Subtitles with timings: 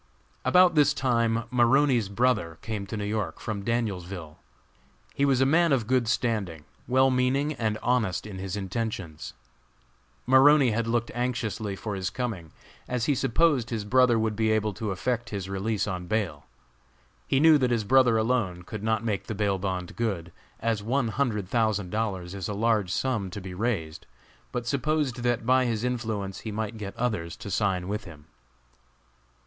[0.43, 4.37] About this time Maroney's brother came to New York, from Danielsville.
[5.13, 9.35] He was a man of good standing, well meaning, and honest in his intentions.
[10.25, 12.51] Maroney had looked anxiously for his coming,
[12.87, 16.47] as he supposed his brother would be able to effect his release on bail.
[17.27, 21.09] He knew that his brother alone could not make the bail bond good, as one
[21.09, 24.07] hundred thousand dollars is a large sum to be raised,
[24.51, 28.25] but supposed that by his influence he might get others to sign with him.